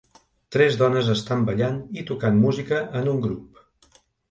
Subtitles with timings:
[0.53, 3.63] Tres dones estan ballant i tocant música en un grup